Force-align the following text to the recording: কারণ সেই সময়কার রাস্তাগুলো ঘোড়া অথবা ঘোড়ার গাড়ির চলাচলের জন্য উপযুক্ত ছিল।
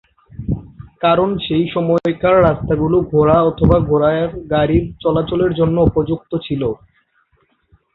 কারণ 1.01 1.29
সেই 1.45 1.65
সময়কার 1.73 2.35
রাস্তাগুলো 2.41 2.97
ঘোড়া 3.11 3.37
অথবা 3.49 3.77
ঘোড়ার 3.89 4.21
গাড়ির 4.51 4.85
চলাচলের 5.03 5.51
জন্য 5.59 5.77
উপযুক্ত 5.89 6.31
ছিল। 6.45 6.61